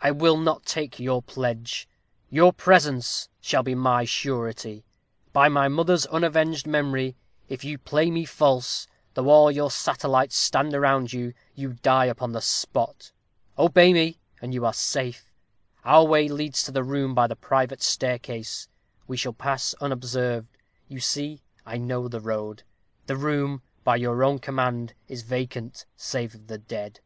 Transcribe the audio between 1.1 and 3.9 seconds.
pledge; your presence shall be